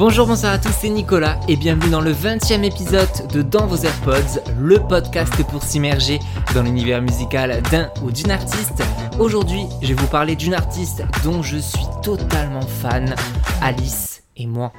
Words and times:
Bonjour, 0.00 0.26
bonsoir 0.26 0.54
à 0.54 0.58
tous, 0.58 0.72
c'est 0.80 0.88
Nicolas 0.88 1.38
et 1.46 1.56
bienvenue 1.56 1.90
dans 1.90 2.00
le 2.00 2.14
20e 2.14 2.62
épisode 2.62 3.06
de 3.34 3.42
Dans 3.42 3.66
vos 3.66 3.76
AirPods, 3.76 4.40
le 4.58 4.78
podcast 4.78 5.44
pour 5.50 5.62
s'immerger 5.62 6.18
dans 6.54 6.62
l'univers 6.62 7.02
musical 7.02 7.60
d'un 7.70 7.90
ou 8.02 8.10
d'une 8.10 8.30
artiste. 8.30 8.82
Aujourd'hui, 9.18 9.66
je 9.82 9.88
vais 9.88 10.00
vous 10.00 10.06
parler 10.06 10.36
d'une 10.36 10.54
artiste 10.54 11.02
dont 11.22 11.42
je 11.42 11.58
suis 11.58 11.84
totalement 12.02 12.62
fan, 12.62 13.14
Alice 13.60 14.22
et 14.38 14.46
moi. 14.46 14.72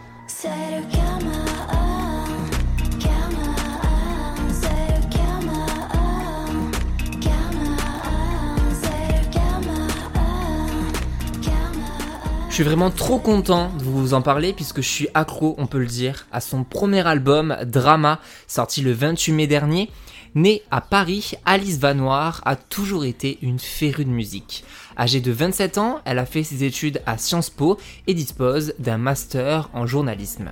Suis 12.61 12.69
vraiment 12.69 12.91
trop 12.91 13.17
content 13.17 13.71
de 13.75 13.83
vous 13.83 14.13
en 14.13 14.21
parler 14.21 14.53
puisque 14.53 14.81
je 14.81 14.87
suis 14.87 15.07
accro, 15.15 15.55
on 15.57 15.65
peut 15.65 15.79
le 15.79 15.87
dire, 15.87 16.27
à 16.31 16.39
son 16.41 16.63
premier 16.63 17.07
album 17.07 17.57
Drama, 17.65 18.19
sorti 18.45 18.81
le 18.81 18.91
28 18.91 19.31
mai 19.31 19.47
dernier. 19.47 19.89
Née 20.35 20.61
à 20.69 20.79
Paris, 20.79 21.31
Alice 21.47 21.79
Vanoir 21.79 22.39
a 22.45 22.55
toujours 22.55 23.03
été 23.03 23.39
une 23.41 23.57
férue 23.57 24.05
de 24.05 24.11
musique. 24.11 24.63
Âgée 24.95 25.21
de 25.21 25.31
27 25.31 25.79
ans, 25.79 26.01
elle 26.05 26.19
a 26.19 26.27
fait 26.27 26.43
ses 26.43 26.63
études 26.63 27.01
à 27.07 27.17
Sciences 27.17 27.49
Po 27.49 27.79
et 28.05 28.13
dispose 28.13 28.75
d'un 28.77 28.99
master 28.99 29.71
en 29.73 29.87
journalisme. 29.87 30.51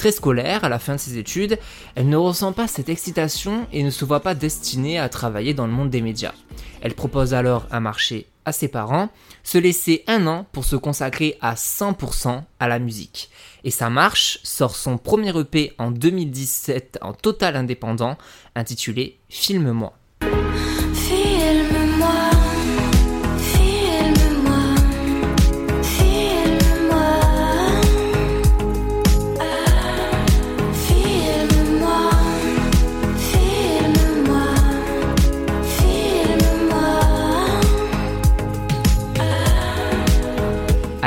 Très 0.00 0.12
scolaire, 0.12 0.64
à 0.64 0.70
la 0.70 0.78
fin 0.78 0.94
de 0.94 0.98
ses 0.98 1.18
études, 1.18 1.58
elle 1.94 2.08
ne 2.08 2.16
ressent 2.16 2.54
pas 2.54 2.66
cette 2.66 2.88
excitation 2.88 3.66
et 3.70 3.82
ne 3.82 3.90
se 3.90 4.06
voit 4.06 4.20
pas 4.20 4.34
destinée 4.34 4.98
à 4.98 5.10
travailler 5.10 5.52
dans 5.52 5.66
le 5.66 5.74
monde 5.74 5.90
des 5.90 6.00
médias. 6.00 6.32
Elle 6.80 6.94
propose 6.94 7.34
alors 7.34 7.66
un 7.70 7.80
marché 7.80 8.26
à 8.46 8.52
ses 8.52 8.68
parents, 8.68 9.10
se 9.42 9.58
laisser 9.58 10.02
un 10.06 10.26
an 10.26 10.46
pour 10.52 10.64
se 10.64 10.74
consacrer 10.74 11.36
à 11.42 11.52
100% 11.52 12.44
à 12.58 12.66
la 12.66 12.78
musique. 12.78 13.28
Et 13.62 13.70
ça 13.70 13.90
marche, 13.90 14.38
sort 14.42 14.74
son 14.74 14.96
premier 14.96 15.38
EP 15.38 15.74
en 15.76 15.90
2017 15.90 17.00
en 17.02 17.12
total 17.12 17.54
indépendant, 17.54 18.16
intitulé 18.54 19.18
Filme-moi. 19.28 19.99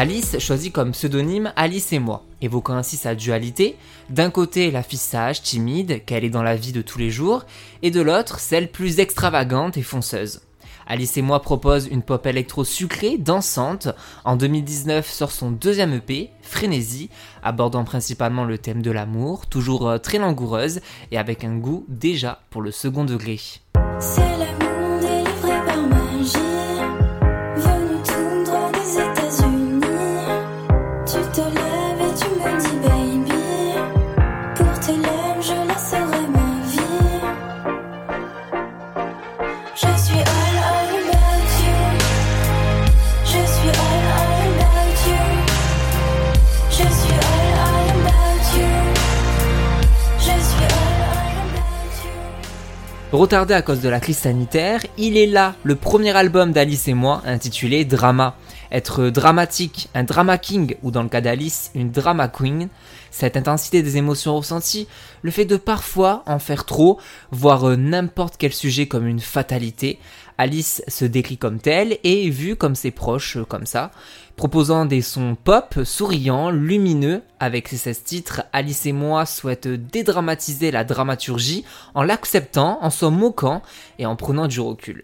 Alice 0.03 0.37
choisit 0.37 0.73
comme 0.73 0.91
pseudonyme 0.91 1.53
Alice 1.55 1.93
et 1.93 1.99
moi, 1.99 2.25
évoquant 2.41 2.73
ainsi 2.73 2.97
sa 2.97 3.15
dualité, 3.15 3.77
d'un 4.09 4.31
côté 4.31 4.69
la 4.69 4.83
fille 4.83 4.99
sage, 4.99 5.41
timide, 5.41 6.03
qu'elle 6.03 6.25
est 6.25 6.29
dans 6.29 6.43
la 6.43 6.57
vie 6.57 6.73
de 6.73 6.81
tous 6.81 6.99
les 6.99 7.09
jours, 7.09 7.45
et 7.83 7.89
de 7.89 8.01
l'autre 8.01 8.41
celle 8.41 8.69
plus 8.69 8.99
extravagante 8.99 9.77
et 9.77 9.81
fonceuse. 9.81 10.41
Alice 10.87 11.15
et 11.15 11.21
moi 11.21 11.41
propose 11.41 11.87
une 11.87 12.01
pop 12.01 12.25
électro 12.25 12.65
sucrée, 12.65 13.17
dansante. 13.17 13.87
En 14.25 14.35
2019 14.35 15.09
sort 15.09 15.31
son 15.31 15.51
deuxième 15.51 15.93
EP, 15.93 16.31
Frénésie, 16.41 17.09
abordant 17.41 17.85
principalement 17.85 18.43
le 18.43 18.57
thème 18.57 18.81
de 18.81 18.91
l'amour, 18.91 19.47
toujours 19.47 19.87
euh, 19.87 19.99
très 19.99 20.17
langoureuse 20.17 20.81
et 21.11 21.17
avec 21.17 21.45
un 21.45 21.55
goût 21.55 21.85
déjà 21.87 22.41
pour 22.49 22.61
le 22.61 22.71
second 22.71 23.05
degré. 23.05 23.39
Retardé 53.13 53.53
à 53.53 53.61
cause 53.61 53.79
de 53.79 53.89
la 53.89 53.99
crise 53.99 54.17
sanitaire, 54.17 54.81
il 54.97 55.17
est 55.17 55.27
là 55.27 55.53
le 55.61 55.75
premier 55.75 56.15
album 56.15 56.51
d'Alice 56.51 56.87
et 56.87 56.95
moi 56.95 57.21
intitulé 57.27 57.85
Drama. 57.85 58.35
Être 58.71 59.11
dramatique, 59.11 59.87
un 59.93 60.03
drama 60.03 60.39
king 60.39 60.75
ou 60.81 60.89
dans 60.89 61.03
le 61.03 61.09
cas 61.09 61.21
d'Alice, 61.21 61.69
une 61.75 61.91
drama 61.91 62.27
queen, 62.27 62.69
cette 63.11 63.37
intensité 63.37 63.83
des 63.83 63.97
émotions 63.97 64.35
ressenties, 64.35 64.87
le 65.21 65.29
fait 65.29 65.45
de 65.45 65.57
parfois 65.57 66.23
en 66.25 66.39
faire 66.39 66.65
trop, 66.65 66.99
voir 67.29 67.69
euh, 67.69 67.75
n'importe 67.75 68.33
quel 68.39 68.51
sujet 68.51 68.87
comme 68.87 69.05
une 69.05 69.19
fatalité, 69.19 69.99
Alice 70.37 70.83
se 70.87 71.05
décrit 71.05 71.37
comme 71.37 71.59
telle 71.59 71.97
et 72.03 72.27
est 72.27 72.29
vue 72.29 72.55
comme 72.55 72.75
ses 72.75 72.91
proches 72.91 73.37
euh, 73.37 73.45
comme 73.45 73.65
ça, 73.65 73.91
proposant 74.35 74.85
des 74.85 75.01
sons 75.01 75.35
pop, 75.41 75.79
souriants, 75.83 76.49
lumineux. 76.49 77.21
Avec 77.39 77.67
ses 77.67 77.77
16 77.77 78.03
titres, 78.03 78.43
Alice 78.53 78.85
et 78.85 78.93
moi 78.93 79.25
souhaitent 79.25 79.67
dédramatiser 79.67 80.71
la 80.71 80.83
dramaturgie 80.83 81.65
en 81.93 82.03
l'acceptant, 82.03 82.79
en 82.81 82.89
s'en 82.89 83.11
moquant 83.11 83.61
et 83.99 84.05
en 84.05 84.15
prenant 84.15 84.47
du 84.47 84.59
recul. 84.59 85.03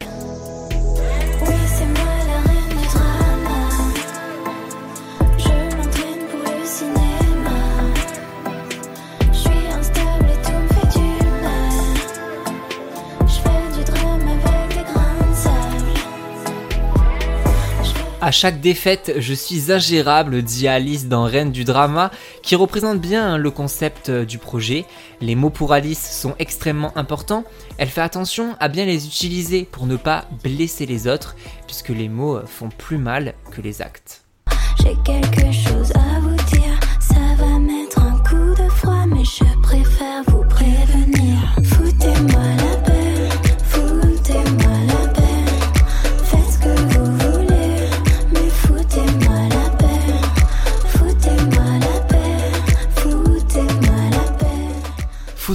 À 18.21 18.31
chaque 18.31 18.59
défaite, 18.59 19.13
je 19.17 19.33
suis 19.33 19.71
ingérable, 19.71 20.41
dit 20.41 20.67
Alice 20.67 21.07
dans 21.07 21.23
Reine 21.23 21.53
du 21.53 21.63
drama, 21.63 22.11
qui 22.43 22.55
représente 22.57 22.99
bien 22.99 23.37
le 23.37 23.49
concept 23.49 24.11
du 24.11 24.37
projet. 24.37 24.85
Les 25.21 25.35
mots 25.35 25.49
pour 25.49 25.71
Alice 25.71 26.19
sont 26.19 26.35
extrêmement 26.37 26.91
importants. 26.97 27.45
Elle 27.77 27.87
fait 27.87 28.01
attention 28.01 28.57
à 28.59 28.67
bien 28.67 28.83
les 28.85 29.07
utiliser 29.07 29.63
pour 29.63 29.85
ne 29.85 29.95
pas 29.95 30.25
blesser 30.43 30.85
les 30.85 31.07
autres, 31.07 31.37
puisque 31.65 31.89
les 31.89 32.09
mots 32.09 32.41
font 32.45 32.67
plus 32.67 32.97
mal 32.97 33.35
que 33.51 33.61
les 33.61 33.81
actes. 33.81 34.21
J'ai 34.79 34.95
quelque 35.05 35.51
chose 35.53 35.91
à 35.95 36.19
vous 36.19 36.35
dire, 36.35 36.77
ça 36.99 37.15
va 37.37 37.57
mettre 37.57 37.99
un 37.99 38.17
coup 38.23 38.61
de 38.61 38.69
froid, 38.69 39.05
mais 39.07 39.23
je 39.23 39.45
préfère 39.61 40.23
vous 40.27 40.43
prévenir. 40.49 41.37
Foutez-moi 41.63 42.43
la 42.57 42.68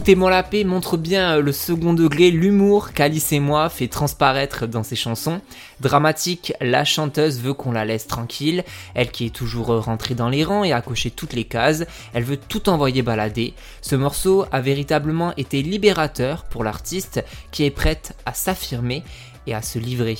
Foutez-moi 0.04 0.28
la 0.28 0.42
paix 0.42 0.64
montre 0.64 0.98
bien 0.98 1.38
euh, 1.38 1.40
le 1.40 1.50
second 1.50 1.94
degré, 1.94 2.30
l'humour 2.30 2.92
qu'Alice 2.92 3.32
et 3.32 3.40
moi 3.40 3.70
fait 3.70 3.88
transparaître 3.88 4.66
dans 4.66 4.82
ses 4.82 4.96
chansons. 4.96 5.40
Dramatique, 5.80 6.52
la 6.60 6.84
chanteuse 6.84 7.40
veut 7.40 7.54
qu'on 7.54 7.72
la 7.72 7.86
laisse 7.86 8.06
tranquille, 8.06 8.64
elle 8.92 9.10
qui 9.10 9.24
est 9.24 9.34
toujours 9.34 9.68
rentrée 9.68 10.14
dans 10.14 10.28
les 10.28 10.44
rangs 10.44 10.62
et 10.62 10.74
a 10.74 10.82
coché 10.82 11.10
toutes 11.10 11.32
les 11.32 11.44
cases, 11.44 11.86
elle 12.12 12.24
veut 12.24 12.36
tout 12.36 12.68
envoyer 12.68 13.00
balader. 13.00 13.54
Ce 13.80 13.96
morceau 13.96 14.44
a 14.52 14.60
véritablement 14.60 15.34
été 15.38 15.62
libérateur 15.62 16.44
pour 16.44 16.64
l'artiste 16.64 17.24
qui 17.50 17.64
est 17.64 17.70
prête 17.70 18.14
à 18.26 18.34
s'affirmer 18.34 19.04
et 19.46 19.54
à 19.54 19.62
se 19.62 19.78
livrer. 19.78 20.18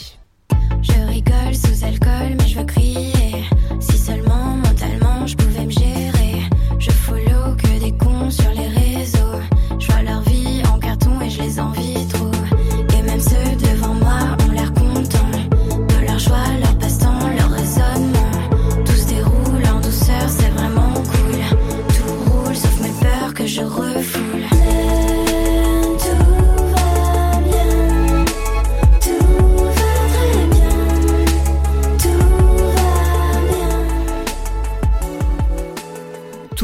Je 0.80 1.06
rigole 1.06 1.54
sous 1.54 1.84
alcool, 1.84 2.38
mais 2.38 2.48
je 2.48 2.58
veux 2.58 2.64
crier. 2.64 3.23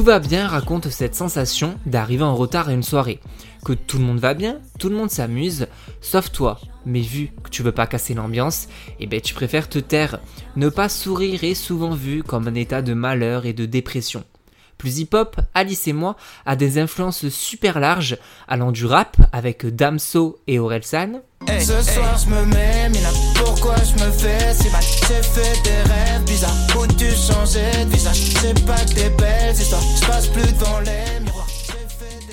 Tout 0.01 0.07
va 0.07 0.19
bien 0.19 0.49
raconte 0.49 0.89
cette 0.89 1.15
sensation 1.15 1.75
d'arriver 1.85 2.23
en 2.23 2.35
retard 2.35 2.71
à 2.71 2.73
une 2.73 2.83
soirée. 2.83 3.21
Que 3.67 3.75
tout 3.75 3.99
le 3.99 4.05
monde 4.05 4.19
va 4.19 4.33
bien, 4.33 4.59
tout 4.79 4.89
le 4.89 4.97
monde 4.97 5.11
s'amuse, 5.11 5.67
sauf 6.01 6.33
toi. 6.33 6.59
Mais 6.87 7.03
vu 7.03 7.33
que 7.45 7.51
tu 7.51 7.63
veux 7.63 7.71
pas 7.71 7.87
casser 7.87 8.15
l'ambiance, 8.15 8.69
eh 8.99 9.07
ben 9.07 9.21
tu 9.21 9.35
préfères 9.35 9.69
te 9.69 9.79
taire. 9.79 10.19
Ne 10.57 10.71
pas 10.71 10.89
sourire 10.89 11.45
est 11.45 11.53
souvent 11.53 11.93
vu 11.93 12.23
comme 12.23 12.49
un 12.49 12.55
état 12.55 12.81
de 12.81 12.95
malheur 12.95 13.45
et 13.45 13.53
de 13.53 13.67
dépression. 13.67 14.25
Plus 14.81 15.01
hip-hop, 15.01 15.37
Alice 15.53 15.89
et 15.89 15.93
moi 15.93 16.17
a 16.47 16.57
des 16.57 16.79
influences 16.79 17.29
super 17.29 17.81
larges, 17.81 18.17
allant 18.49 18.73
du 18.73 18.87
rap 18.87 19.19
avec 19.31 19.67
Damso 19.67 20.39
et 20.47 20.59
Orelsan. 20.59 21.21
Hey, 21.47 21.63
ce 21.63 21.83
soir 21.83 22.17
je 22.17 22.31
me 22.31 22.47
mets, 22.47 22.89
mina, 22.89 23.11
pourquoi 23.35 23.75
je 23.77 24.03
me 24.03 24.11
fais 24.11 24.55
si 24.55 24.71
mal? 24.71 24.83
J'ai 24.83 25.23
fait 25.23 25.63
des 25.65 25.83
rêves 25.83 26.25
bizarres, 26.25 26.57
où 26.79 26.87
tu 26.87 27.11
changeais 27.11 27.85
de 27.85 27.91
visage? 27.91 28.33
C'est 28.41 28.65
pas 28.65 28.83
que 28.87 28.95
des 28.95 29.11
belles 29.11 29.53
histoires, 29.53 29.83
je 30.01 30.07
passe 30.07 30.29
plus 30.29 30.51
dans 30.55 30.81
les 30.81 31.21
miroirs. 31.21 31.47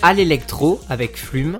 À 0.01 0.13
l'électro 0.13 0.79
avec 0.87 1.17
Flume. 1.17 1.59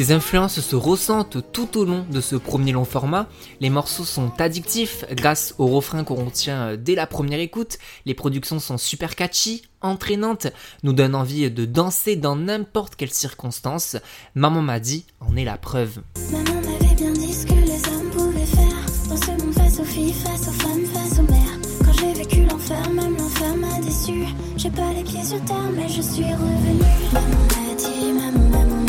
Ces 0.00 0.12
influences 0.12 0.60
se 0.60 0.76
ressentent 0.76 1.52
tout 1.52 1.76
au 1.76 1.84
long 1.84 2.06
de 2.10 2.22
ce 2.22 2.34
premier 2.34 2.72
long 2.72 2.86
format. 2.86 3.28
Les 3.60 3.68
morceaux 3.68 4.06
sont 4.06 4.32
addictifs 4.40 5.04
grâce 5.12 5.54
au 5.58 5.66
refrain 5.66 6.04
qu'on 6.04 6.24
retient 6.24 6.68
euh, 6.68 6.76
dès 6.78 6.94
la 6.94 7.06
première 7.06 7.38
écoute. 7.38 7.76
Les 8.06 8.14
productions 8.14 8.60
sont 8.60 8.78
super 8.78 9.14
catchy, 9.14 9.60
entraînantes, 9.82 10.46
nous 10.84 10.94
donnent 10.94 11.14
envie 11.14 11.50
de 11.50 11.66
danser 11.66 12.16
dans 12.16 12.34
n'importe 12.34 12.96
quelle 12.96 13.12
circonstance. 13.12 13.98
Maman 14.34 14.62
m'a 14.62 14.80
dit 14.80 15.04
en 15.20 15.36
est 15.36 15.44
la 15.44 15.58
preuve. 15.58 16.00
Maman 16.32 16.44
m'avait 16.62 16.94
bien 16.94 17.12
dit 17.12 17.34
ce 17.34 17.44
que 17.44 17.52
les 17.52 17.92
hommes 17.92 18.10
pouvaient 18.10 18.46
faire. 18.46 18.86
Dans 19.10 19.16
ce 19.18 19.30
monde 19.32 19.52
face 19.52 19.80
aux 19.80 19.84
filles, 19.84 20.14
face 20.14 20.48
aux 20.48 20.62
femmes, 20.62 20.86
face 20.86 21.18
aux 21.18 21.30
mères. 21.30 21.58
Quand 21.84 21.92
j'ai 22.00 22.14
vécu 22.14 22.46
l'enfer, 22.46 22.88
même 22.88 23.18
l'enfer 23.18 23.54
m'a 23.54 23.78
déçu. 23.82 24.24
J'ai 24.56 24.70
pas 24.70 24.94
les 24.94 25.04
pieds 25.04 25.24
sur 25.24 25.44
terre, 25.44 25.70
mais 25.76 25.90
je 25.90 26.00
suis 26.00 26.24
revenue. 26.24 27.12
Maman 27.12 27.26
m'a 27.50 27.74
dit, 27.76 28.12
maman, 28.14 28.48
maman 28.48 28.79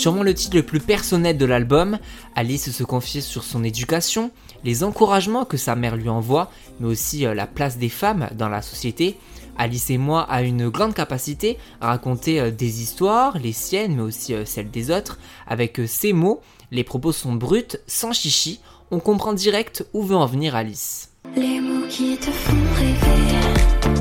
Sûrement 0.00 0.22
le 0.22 0.32
titre 0.32 0.56
le 0.56 0.62
plus 0.62 0.80
personnel 0.80 1.36
de 1.36 1.44
l'album, 1.44 1.98
Alice 2.34 2.70
se 2.70 2.84
confie 2.84 3.20
sur 3.20 3.44
son 3.44 3.62
éducation, 3.62 4.30
les 4.64 4.82
encouragements 4.82 5.44
que 5.44 5.58
sa 5.58 5.76
mère 5.76 5.94
lui 5.94 6.08
envoie, 6.08 6.50
mais 6.78 6.86
aussi 6.86 7.26
euh, 7.26 7.34
la 7.34 7.46
place 7.46 7.76
des 7.76 7.90
femmes 7.90 8.30
dans 8.32 8.48
la 8.48 8.62
société. 8.62 9.18
Alice 9.58 9.90
et 9.90 9.98
moi 9.98 10.22
a 10.22 10.40
une 10.40 10.70
grande 10.70 10.94
capacité 10.94 11.58
à 11.82 11.88
raconter 11.88 12.40
euh, 12.40 12.50
des 12.50 12.80
histoires, 12.80 13.38
les 13.38 13.52
siennes, 13.52 13.96
mais 13.96 14.02
aussi 14.02 14.32
euh, 14.32 14.46
celles 14.46 14.70
des 14.70 14.90
autres, 14.90 15.18
avec 15.46 15.78
ces 15.86 16.14
mots. 16.14 16.40
Les 16.70 16.82
propos 16.82 17.12
sont 17.12 17.34
bruts, 17.34 17.76
sans 17.86 18.14
chichi, 18.14 18.60
on 18.90 19.00
comprend 19.00 19.34
direct 19.34 19.86
où 19.92 20.02
veut 20.02 20.16
en 20.16 20.24
venir 20.24 20.56
Alice. 20.56 21.10
Les 21.36 21.60
mots 21.60 21.86
qui 21.90 22.16
te 22.16 22.30
font 22.30 22.56
rêver. 22.74 23.99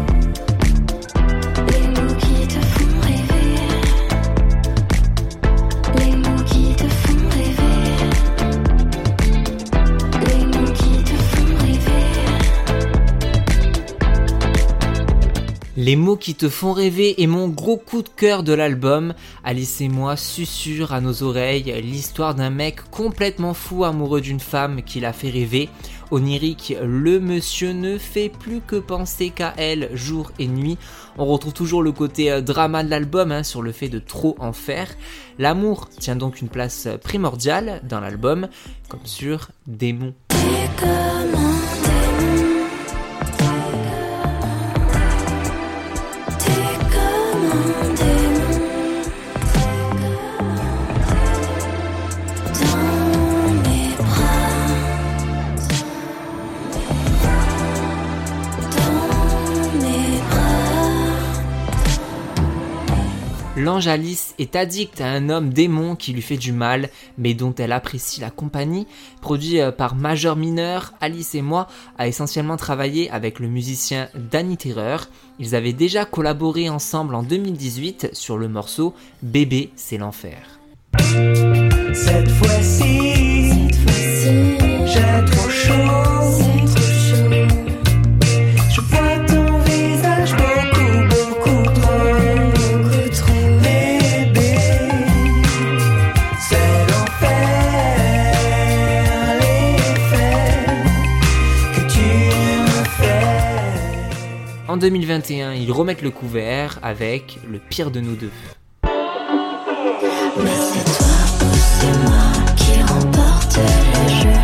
Les 15.81 15.95
mots 15.95 16.17
qui 16.17 16.35
te 16.35 16.49
font 16.49 16.73
rêver 16.73 17.23
est 17.23 17.27
mon 17.27 17.47
gros 17.47 17.77
coup 17.77 18.01
de 18.01 18.09
cœur 18.09 18.43
de 18.43 18.51
l'album. 18.51 19.13
Alice 19.45 19.79
et 19.79 19.87
moi 19.87 20.17
susurre 20.17 20.91
à 20.91 20.99
nos 20.99 21.23
oreilles 21.23 21.73
l'histoire 21.81 22.35
d'un 22.35 22.49
mec 22.49 22.81
complètement 22.91 23.53
fou 23.53 23.85
amoureux 23.85 24.19
d'une 24.19 24.41
femme 24.41 24.81
qui 24.81 24.99
l'a 24.99 25.13
fait 25.13 25.29
rêver. 25.29 25.69
Onirique, 26.11 26.75
le 26.83 27.21
monsieur 27.21 27.71
ne 27.71 27.97
fait 27.97 28.27
plus 28.27 28.59
que 28.59 28.75
penser 28.75 29.29
qu'à 29.29 29.53
elle 29.55 29.89
jour 29.93 30.33
et 30.37 30.47
nuit. 30.47 30.77
On 31.17 31.25
retrouve 31.25 31.53
toujours 31.53 31.81
le 31.81 31.93
côté 31.93 32.29
euh, 32.29 32.41
drama 32.41 32.83
de 32.83 32.89
l'album 32.89 33.31
hein, 33.31 33.43
sur 33.43 33.61
le 33.61 33.71
fait 33.71 33.87
de 33.87 33.99
trop 33.99 34.35
en 34.37 34.51
faire. 34.51 34.89
L'amour 35.37 35.87
tient 35.87 36.17
donc 36.17 36.41
une 36.41 36.49
place 36.49 36.89
primordiale 37.01 37.79
dans 37.87 38.01
l'album, 38.01 38.49
comme 38.89 39.05
sur 39.05 39.47
Démon. 39.65 40.13
L'ange 63.69 63.88
Alice 63.88 64.33
est 64.39 64.56
addict 64.56 65.00
à 65.00 65.12
un 65.12 65.30
homme 65.30 65.54
démon 65.54 65.95
qui 65.95 66.12
lui 66.12 66.24
fait 66.24 66.38
du 66.38 66.51
mal, 66.51 66.89
mais 67.19 67.36
dont 67.36 67.54
elle 67.54 67.71
apprécie 67.71 68.19
la 68.19 68.31
compagnie. 68.31 68.88
Produit 69.21 69.62
euh, 69.62 69.71
par 69.71 69.94
Majeur 69.94 70.36
Mineur, 70.36 70.94
Alice 71.01 71.36
et 71.36 71.44
moi 71.44 71.68
a 72.00 72.07
essentiellement 72.07 72.57
travaillé 72.57 73.12
avec 73.12 73.38
le 73.38 73.48
musicien 73.48 74.10
Danny 74.16 74.57
Terreur. 74.57 75.07
Ils 75.38 75.54
avaient 75.54 75.74
déjà 75.74 76.06
collaboré 76.06 76.68
ensemble 76.68 77.13
en 77.13 77.21
2018 77.21 78.10
sur 78.13 78.39
le 78.39 78.48
morceau 78.48 78.95
Bébé, 79.21 79.69
c'est 79.75 80.00
l'enfer. 80.00 80.39
Cette 81.94 82.31
fois-ci, 82.31 83.13
j'ai 84.88 85.25
trop 85.31 85.50
chaud 85.51 86.58
En 104.69 104.77
2021, 104.77 105.53
ils 105.53 105.71
remettent 105.71 106.03
le 106.03 106.11
couvert 106.11 106.77
avec 106.83 107.39
Le 107.49 107.57
pire 107.57 107.89
de 107.89 108.01
nous 108.01 108.15
deux. 108.15 108.29
Mais 108.83 108.91
c'est 110.45 110.85
toi 110.85 111.07
c'est 111.55 111.97
moi 112.03 112.31
qui 112.55 112.79
remporte 112.83 113.57
le 113.57 114.09
jeu. 114.09 114.38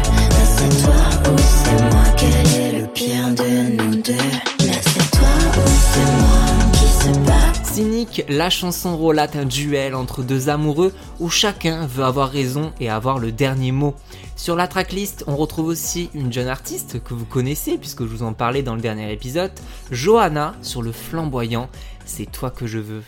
Cynique, 7.75 8.23
la 8.29 8.49
chanson 8.49 8.95
relate 8.95 9.35
un 9.35 9.43
duel 9.43 9.95
entre 9.95 10.23
deux 10.23 10.47
amoureux 10.47 10.93
où 11.19 11.29
chacun 11.29 11.85
veut 11.87 12.05
avoir 12.05 12.29
raison 12.29 12.71
et 12.79 12.89
avoir 12.89 13.19
le 13.19 13.33
dernier 13.33 13.73
mot. 13.73 13.95
Sur 14.37 14.55
la 14.55 14.69
tracklist, 14.69 15.25
on 15.27 15.35
retrouve 15.35 15.67
aussi 15.67 16.09
une 16.13 16.31
jeune 16.31 16.47
artiste 16.47 17.03
que 17.03 17.13
vous 17.13 17.25
connaissez 17.25 17.77
puisque 17.77 18.03
je 18.03 18.07
vous 18.07 18.23
en 18.23 18.31
parlais 18.31 18.63
dans 18.63 18.75
le 18.75 18.81
dernier 18.81 19.11
épisode, 19.11 19.51
Johanna 19.91 20.55
sur 20.61 20.83
le 20.83 20.93
flamboyant. 20.93 21.67
C'est 22.05 22.31
toi 22.31 22.49
que 22.49 22.65
je 22.65 22.79
veux. 22.79 23.03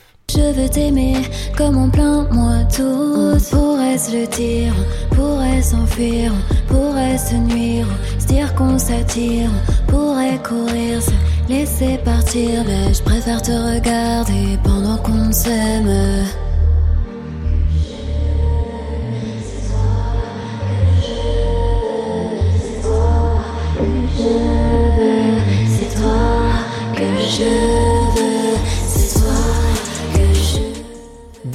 Laisser 11.49 11.97
partir. 12.03 12.63
Mais 12.65 12.93
je 12.93 13.03
préfère 13.03 13.41
te 13.41 13.51
regarder 13.51 14.57
pendant 14.63 14.97
qu'on 14.97 15.31
s'aime. 15.31 16.25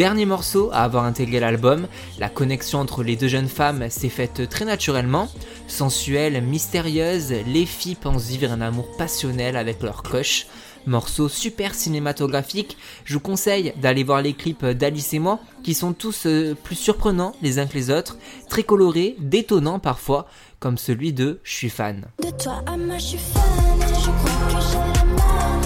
Dernier 0.02 0.24
morceau 0.24 0.70
à 0.72 0.82
avoir 0.82 1.04
intégré 1.04 1.38
l'album, 1.38 1.86
la 2.18 2.28
connexion 2.28 2.80
entre 2.80 3.04
les 3.04 3.14
deux 3.14 3.28
jeunes 3.28 3.48
femmes 3.48 3.88
s'est 3.88 4.08
faite 4.08 4.48
très 4.48 4.64
naturellement. 4.64 5.28
Sensuelle, 5.72 6.42
mystérieuse, 6.42 7.32
les 7.46 7.64
filles 7.64 7.94
pensent 7.94 8.26
vivre 8.26 8.52
un 8.52 8.60
amour 8.60 8.94
passionnel 8.98 9.56
avec 9.56 9.82
leur 9.82 10.02
crush. 10.02 10.46
Morceau 10.84 11.30
super 11.30 11.74
cinématographique, 11.74 12.76
je 13.06 13.14
vous 13.14 13.20
conseille 13.20 13.72
d'aller 13.80 14.04
voir 14.04 14.20
les 14.20 14.34
clips 14.34 14.66
d'Alice 14.66 15.14
et 15.14 15.18
moi, 15.18 15.40
qui 15.64 15.72
sont 15.72 15.94
tous 15.94 16.26
euh, 16.26 16.54
plus 16.62 16.76
surprenants 16.76 17.32
les 17.40 17.58
uns 17.58 17.66
que 17.66 17.72
les 17.72 17.88
autres, 17.88 18.18
très 18.50 18.64
colorés, 18.64 19.16
détonnants 19.18 19.78
parfois, 19.78 20.26
comme 20.60 20.76
celui 20.76 21.14
de 21.14 21.40
Je 21.42 21.54
suis 21.54 21.70
fan. 21.70 22.04
De 22.22 22.30
toi 22.30 22.62
à 22.66 22.76
je 22.98 23.02
suis 23.02 23.18
fan. 23.18 23.42
Je 23.80 24.10
crois 24.10 24.30
que. 24.50 24.60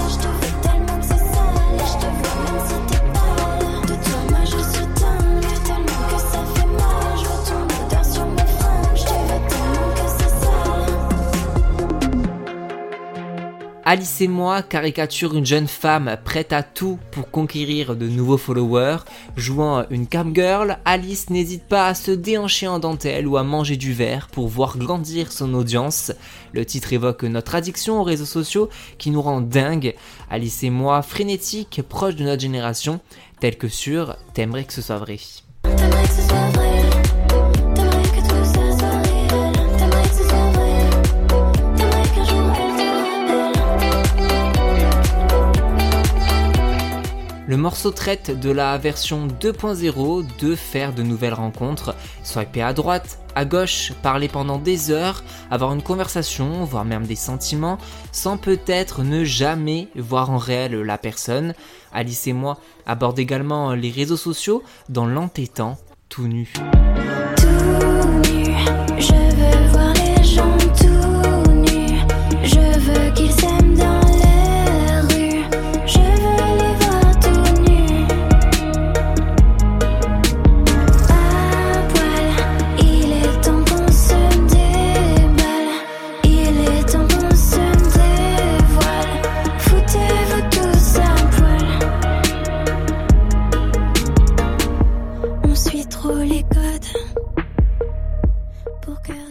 Je 0.08 0.62
tellement 0.62 1.02
c'est 1.02 1.18
sale. 1.18 1.80
Je 1.80 2.78
te 2.78 2.85
Alice 13.88 14.20
et 14.20 14.26
moi 14.26 14.64
caricature 14.64 15.36
une 15.36 15.46
jeune 15.46 15.68
femme 15.68 16.16
prête 16.24 16.52
à 16.52 16.64
tout 16.64 16.98
pour 17.12 17.30
conquérir 17.30 17.94
de 17.94 18.08
nouveaux 18.08 18.36
followers. 18.36 18.96
Jouant 19.36 19.86
une 19.90 20.08
cam 20.08 20.34
girl, 20.34 20.78
Alice 20.84 21.30
n'hésite 21.30 21.62
pas 21.68 21.86
à 21.86 21.94
se 21.94 22.10
déhancher 22.10 22.66
en 22.66 22.80
dentelle 22.80 23.28
ou 23.28 23.36
à 23.36 23.44
manger 23.44 23.76
du 23.76 23.92
verre 23.92 24.26
pour 24.26 24.48
voir 24.48 24.76
grandir 24.76 25.30
son 25.30 25.54
audience. 25.54 26.10
Le 26.52 26.66
titre 26.66 26.94
évoque 26.94 27.22
notre 27.22 27.54
addiction 27.54 28.00
aux 28.00 28.02
réseaux 28.02 28.24
sociaux 28.24 28.70
qui 28.98 29.12
nous 29.12 29.22
rend 29.22 29.40
dingue. 29.40 29.94
Alice 30.30 30.64
et 30.64 30.70
moi 30.70 31.00
frénétiques, 31.02 31.80
proches 31.88 32.16
de 32.16 32.24
notre 32.24 32.42
génération, 32.42 32.98
tel 33.38 33.56
que 33.56 33.68
sur 33.68 34.16
T'aimerais 34.34 34.64
que 34.64 34.72
ce 34.72 34.82
soit 34.82 34.98
vrai. 34.98 35.18
Le 47.56 47.62
morceau 47.62 47.90
traite 47.90 48.38
de 48.38 48.50
la 48.50 48.76
version 48.76 49.26
2.0 49.28 50.26
de 50.40 50.54
faire 50.54 50.92
de 50.92 51.02
nouvelles 51.02 51.32
rencontres, 51.32 51.94
swiper 52.22 52.60
à 52.60 52.74
droite, 52.74 53.18
à 53.34 53.46
gauche, 53.46 53.94
parler 54.02 54.28
pendant 54.28 54.58
des 54.58 54.90
heures, 54.90 55.24
avoir 55.50 55.72
une 55.72 55.80
conversation, 55.80 56.64
voire 56.64 56.84
même 56.84 57.06
des 57.06 57.16
sentiments, 57.16 57.78
sans 58.12 58.36
peut-être 58.36 59.02
ne 59.02 59.24
jamais 59.24 59.88
voir 59.96 60.30
en 60.30 60.36
réel 60.36 60.82
la 60.82 60.98
personne. 60.98 61.54
Alice 61.94 62.26
et 62.26 62.34
moi 62.34 62.58
abordent 62.84 63.18
également 63.18 63.72
les 63.72 63.90
réseaux 63.90 64.18
sociaux 64.18 64.62
dans 64.90 65.06
l'entêtant 65.06 65.78
tout 66.10 66.28
nu. 66.28 66.52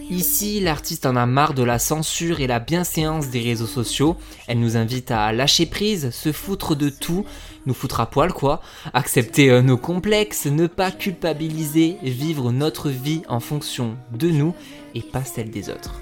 Ici, 0.09 0.59
l'artiste 0.59 1.05
en 1.05 1.15
a 1.15 1.25
marre 1.25 1.53
de 1.53 1.63
la 1.63 1.79
censure 1.79 2.39
et 2.39 2.47
la 2.47 2.59
bienséance 2.59 3.29
des 3.29 3.41
réseaux 3.41 3.65
sociaux. 3.65 4.17
Elle 4.47 4.59
nous 4.59 4.77
invite 4.77 5.11
à 5.11 5.31
lâcher 5.33 5.65
prise, 5.65 6.11
se 6.11 6.31
foutre 6.31 6.75
de 6.75 6.89
tout, 6.89 7.25
nous 7.65 7.73
foutre 7.73 7.99
à 7.99 8.09
poil 8.09 8.31
quoi, 8.31 8.61
accepter 8.93 9.49
euh, 9.49 9.61
nos 9.61 9.77
complexes, 9.77 10.45
ne 10.45 10.67
pas 10.67 10.91
culpabiliser, 10.91 11.97
vivre 12.03 12.51
notre 12.51 12.89
vie 12.89 13.23
en 13.27 13.39
fonction 13.39 13.97
de 14.11 14.29
nous 14.29 14.53
et 14.93 15.01
pas 15.01 15.23
celle 15.23 15.49
des 15.49 15.69
autres. 15.69 15.99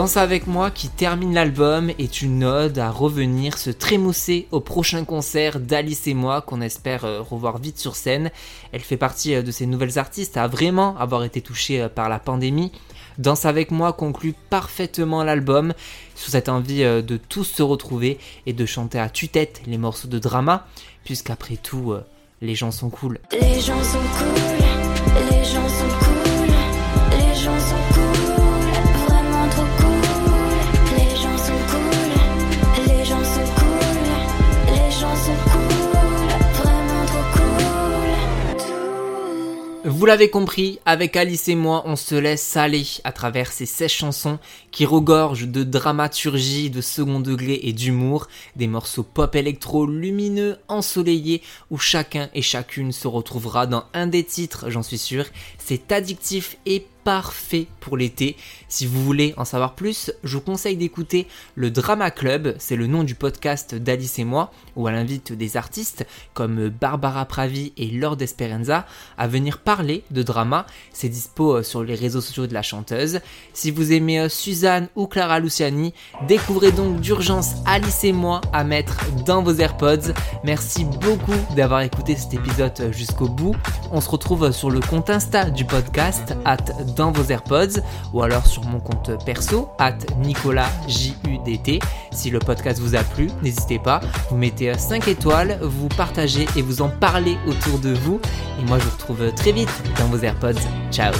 Danse 0.00 0.16
avec 0.16 0.46
moi 0.46 0.70
qui 0.70 0.88
termine 0.88 1.34
l'album 1.34 1.90
est 1.98 2.22
une 2.22 2.42
ode 2.42 2.78
à 2.78 2.90
revenir 2.90 3.58
se 3.58 3.68
trémousser 3.68 4.48
au 4.50 4.60
prochain 4.60 5.04
concert 5.04 5.60
d'Alice 5.60 6.06
et 6.06 6.14
moi 6.14 6.40
qu'on 6.40 6.62
espère 6.62 7.04
euh, 7.04 7.20
revoir 7.20 7.58
vite 7.58 7.78
sur 7.78 7.96
scène. 7.96 8.30
Elle 8.72 8.80
fait 8.80 8.96
partie 8.96 9.34
euh, 9.34 9.42
de 9.42 9.50
ces 9.50 9.66
nouvelles 9.66 9.98
artistes 9.98 10.38
à 10.38 10.46
vraiment 10.46 10.96
avoir 10.96 11.22
été 11.22 11.42
touchée 11.42 11.82
euh, 11.82 11.90
par 11.90 12.08
la 12.08 12.18
pandémie. 12.18 12.72
Danse 13.18 13.44
avec 13.44 13.70
moi 13.70 13.92
conclut 13.92 14.34
parfaitement 14.48 15.22
l'album 15.22 15.74
sous 16.14 16.30
cette 16.30 16.48
envie 16.48 16.80
de 16.80 17.16
tous 17.18 17.44
se 17.44 17.62
retrouver 17.62 18.18
et 18.46 18.54
de 18.54 18.64
chanter 18.64 18.98
à 18.98 19.10
tue-tête 19.10 19.60
les 19.66 19.76
morceaux 19.76 20.08
de 20.08 20.18
drama 20.18 20.66
puisqu'après 21.04 21.56
tout 21.56 21.92
les 22.40 22.54
gens 22.54 22.70
sont 22.70 22.88
cool. 22.88 23.18
Les 23.32 23.60
gens 23.60 23.84
sont 23.84 23.98
cool, 23.98 25.30
les 25.30 25.44
gens 25.44 25.68
sont 25.68 25.98
cool, 25.98 26.09
Vous 40.00 40.06
l'avez 40.06 40.30
compris, 40.30 40.78
avec 40.86 41.14
Alice 41.14 41.48
et 41.48 41.54
moi, 41.54 41.82
on 41.84 41.94
se 41.94 42.14
laisse 42.14 42.56
aller 42.56 42.86
à 43.04 43.12
travers 43.12 43.52
ces 43.52 43.66
16 43.66 43.90
chansons 43.90 44.38
qui 44.70 44.86
regorgent 44.86 45.46
de 45.46 45.62
dramaturgie, 45.62 46.70
de 46.70 46.80
second 46.80 47.20
degré 47.20 47.60
et 47.64 47.74
d'humour, 47.74 48.26
des 48.56 48.66
morceaux 48.66 49.02
pop 49.02 49.36
électro 49.36 49.84
lumineux, 49.84 50.56
ensoleillés, 50.68 51.42
où 51.70 51.76
chacun 51.76 52.30
et 52.32 52.40
chacune 52.40 52.92
se 52.92 53.08
retrouvera 53.08 53.66
dans 53.66 53.84
un 53.92 54.06
des 54.06 54.24
titres, 54.24 54.70
j'en 54.70 54.82
suis 54.82 54.96
sûr. 54.96 55.26
C'est 55.70 55.92
addictif 55.92 56.56
et 56.66 56.84
parfait 57.04 57.66
pour 57.80 57.96
l'été. 57.96 58.36
Si 58.68 58.86
vous 58.86 59.02
voulez 59.02 59.34
en 59.36 59.44
savoir 59.44 59.74
plus, 59.74 60.12
je 60.22 60.36
vous 60.36 60.42
conseille 60.42 60.76
d'écouter 60.76 61.26
le 61.54 61.70
Drama 61.70 62.10
Club, 62.10 62.54
c'est 62.58 62.76
le 62.76 62.86
nom 62.86 63.04
du 63.04 63.14
podcast 63.14 63.74
d'Alice 63.74 64.18
et 64.18 64.24
moi, 64.24 64.52
où 64.76 64.88
elle 64.88 64.94
invite 64.94 65.32
des 65.32 65.56
artistes 65.56 66.06
comme 66.34 66.68
Barbara 66.68 67.24
Pravi 67.24 67.72
et 67.76 67.86
Lord 67.86 68.20
Esperanza 68.20 68.86
à 69.16 69.26
venir 69.26 69.58
parler 69.58 70.04
de 70.10 70.22
drama. 70.22 70.66
C'est 70.92 71.08
dispo 71.08 71.56
euh, 71.56 71.62
sur 71.62 71.82
les 71.82 71.94
réseaux 71.94 72.20
sociaux 72.20 72.46
de 72.46 72.54
la 72.54 72.62
chanteuse. 72.62 73.20
Si 73.54 73.70
vous 73.70 73.92
aimez 73.92 74.20
euh, 74.20 74.28
Suzanne 74.28 74.88
ou 74.94 75.06
Clara 75.06 75.40
Luciani, 75.40 75.94
découvrez 76.28 76.72
donc 76.72 77.00
d'urgence 77.00 77.54
Alice 77.66 78.04
et 78.04 78.12
moi 78.12 78.40
à 78.52 78.64
mettre 78.64 78.98
dans 79.24 79.42
vos 79.42 79.54
AirPods. 79.54 80.12
Merci 80.44 80.84
beaucoup 80.84 81.54
d'avoir 81.56 81.80
écouté 81.80 82.16
cet 82.16 82.34
épisode 82.34 82.72
euh, 82.80 82.92
jusqu'au 82.92 83.28
bout. 83.28 83.56
On 83.90 84.00
se 84.00 84.10
retrouve 84.10 84.52
sur 84.52 84.70
le 84.70 84.80
compte 84.80 85.10
Insta 85.10 85.50
du 85.50 85.59
podcast, 85.64 86.34
at 86.44 86.58
dans 86.96 87.12
vos 87.12 87.30
AirPods, 87.30 87.80
ou 88.12 88.22
alors 88.22 88.46
sur 88.46 88.64
mon 88.64 88.80
compte 88.80 89.24
perso, 89.24 89.68
at 89.78 89.98
Nicolas 90.18 90.70
JUDT. 90.88 91.80
Si 92.12 92.30
le 92.30 92.38
podcast 92.38 92.80
vous 92.80 92.96
a 92.96 93.02
plu, 93.02 93.28
n'hésitez 93.42 93.78
pas, 93.78 94.00
vous 94.30 94.36
mettez 94.36 94.76
5 94.76 95.08
étoiles, 95.08 95.58
vous 95.62 95.88
partagez 95.88 96.46
et 96.56 96.62
vous 96.62 96.82
en 96.82 96.88
parlez 96.88 97.36
autour 97.46 97.78
de 97.78 97.92
vous. 97.94 98.20
Et 98.60 98.64
moi 98.66 98.78
je 98.78 98.84
vous 98.84 98.90
retrouve 98.90 99.32
très 99.34 99.52
vite 99.52 99.82
dans 99.98 100.06
vos 100.06 100.18
AirPods. 100.18 100.60
Ciao 100.90 101.12